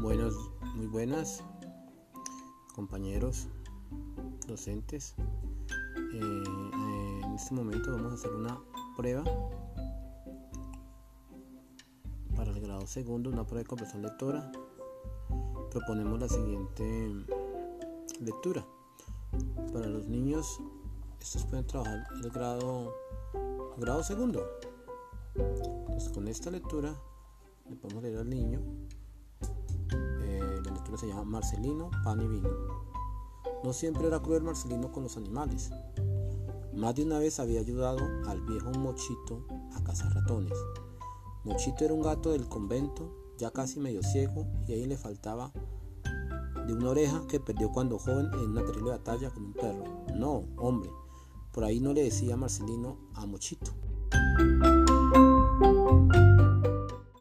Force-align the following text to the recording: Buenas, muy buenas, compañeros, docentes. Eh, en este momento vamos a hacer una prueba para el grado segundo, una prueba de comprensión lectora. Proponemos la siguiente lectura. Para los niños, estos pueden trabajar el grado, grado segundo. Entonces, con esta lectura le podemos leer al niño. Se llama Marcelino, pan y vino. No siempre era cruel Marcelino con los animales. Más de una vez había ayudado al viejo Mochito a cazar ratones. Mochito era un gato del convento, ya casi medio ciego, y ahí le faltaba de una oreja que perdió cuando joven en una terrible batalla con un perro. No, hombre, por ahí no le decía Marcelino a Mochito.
Buenas, 0.00 0.32
muy 0.76 0.86
buenas, 0.86 1.44
compañeros, 2.74 3.48
docentes. 4.48 5.14
Eh, 6.14 6.42
en 7.22 7.34
este 7.34 7.54
momento 7.54 7.92
vamos 7.92 8.12
a 8.12 8.14
hacer 8.14 8.32
una 8.32 8.58
prueba 8.96 9.22
para 12.34 12.50
el 12.50 12.60
grado 12.62 12.86
segundo, 12.86 13.28
una 13.28 13.44
prueba 13.44 13.62
de 13.62 13.66
comprensión 13.66 14.00
lectora. 14.00 14.50
Proponemos 15.70 16.18
la 16.18 16.28
siguiente 16.30 17.14
lectura. 18.22 18.66
Para 19.70 19.86
los 19.86 20.06
niños, 20.06 20.62
estos 21.20 21.44
pueden 21.44 21.66
trabajar 21.66 22.06
el 22.24 22.30
grado, 22.30 22.94
grado 23.76 24.02
segundo. 24.02 24.46
Entonces, 25.34 26.08
con 26.08 26.26
esta 26.26 26.50
lectura 26.50 26.98
le 27.68 27.76
podemos 27.76 28.02
leer 28.02 28.16
al 28.16 28.30
niño. 28.30 28.60
Se 30.98 31.06
llama 31.06 31.24
Marcelino, 31.24 31.90
pan 32.04 32.20
y 32.20 32.26
vino. 32.26 32.48
No 33.64 33.72
siempre 33.72 34.06
era 34.06 34.20
cruel 34.20 34.42
Marcelino 34.42 34.90
con 34.92 35.02
los 35.04 35.16
animales. 35.16 35.70
Más 36.74 36.94
de 36.94 37.04
una 37.04 37.18
vez 37.18 37.40
había 37.40 37.60
ayudado 37.60 37.98
al 38.26 38.40
viejo 38.42 38.70
Mochito 38.72 39.46
a 39.74 39.82
cazar 39.82 40.12
ratones. 40.14 40.56
Mochito 41.44 41.84
era 41.84 41.94
un 41.94 42.02
gato 42.02 42.32
del 42.32 42.48
convento, 42.48 43.34
ya 43.38 43.50
casi 43.50 43.80
medio 43.80 44.02
ciego, 44.02 44.46
y 44.66 44.72
ahí 44.72 44.86
le 44.86 44.96
faltaba 44.96 45.52
de 46.66 46.72
una 46.74 46.90
oreja 46.90 47.22
que 47.28 47.40
perdió 47.40 47.70
cuando 47.70 47.98
joven 47.98 48.30
en 48.34 48.50
una 48.50 48.64
terrible 48.64 48.90
batalla 48.90 49.30
con 49.30 49.44
un 49.46 49.52
perro. 49.52 49.84
No, 50.14 50.44
hombre, 50.56 50.90
por 51.52 51.64
ahí 51.64 51.80
no 51.80 51.92
le 51.92 52.04
decía 52.04 52.36
Marcelino 52.36 52.96
a 53.14 53.26
Mochito. 53.26 53.72